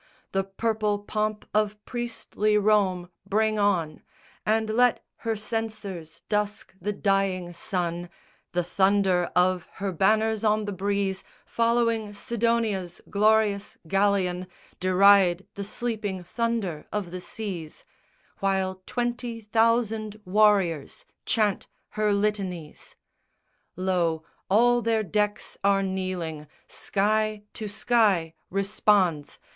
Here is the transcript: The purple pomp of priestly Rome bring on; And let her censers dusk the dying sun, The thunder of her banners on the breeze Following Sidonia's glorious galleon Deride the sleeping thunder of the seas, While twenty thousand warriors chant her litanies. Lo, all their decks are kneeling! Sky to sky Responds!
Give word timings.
The 0.31 0.43
purple 0.43 0.97
pomp 0.97 1.45
of 1.53 1.77
priestly 1.85 2.57
Rome 2.57 3.11
bring 3.23 3.59
on; 3.59 4.01
And 4.47 4.67
let 4.71 5.05
her 5.17 5.35
censers 5.35 6.23
dusk 6.27 6.73
the 6.81 6.91
dying 6.91 7.53
sun, 7.53 8.09
The 8.53 8.63
thunder 8.63 9.29
of 9.35 9.67
her 9.73 9.91
banners 9.91 10.43
on 10.43 10.65
the 10.65 10.71
breeze 10.71 11.23
Following 11.45 12.13
Sidonia's 12.13 12.99
glorious 13.11 13.77
galleon 13.87 14.47
Deride 14.79 15.45
the 15.53 15.63
sleeping 15.63 16.23
thunder 16.23 16.87
of 16.91 17.11
the 17.11 17.21
seas, 17.21 17.85
While 18.39 18.81
twenty 18.87 19.39
thousand 19.39 20.19
warriors 20.25 21.05
chant 21.27 21.67
her 21.89 22.11
litanies. 22.11 22.95
Lo, 23.75 24.23
all 24.49 24.81
their 24.81 25.03
decks 25.03 25.59
are 25.63 25.83
kneeling! 25.83 26.47
Sky 26.67 27.43
to 27.53 27.67
sky 27.67 28.33
Responds! 28.49 29.37